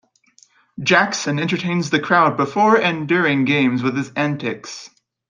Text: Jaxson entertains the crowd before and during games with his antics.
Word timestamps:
Jaxson 0.81 1.37
entertains 1.39 1.91
the 1.91 1.99
crowd 1.99 2.35
before 2.35 2.75
and 2.75 3.07
during 3.07 3.45
games 3.45 3.83
with 3.83 3.95
his 3.95 4.11
antics. 4.15 4.89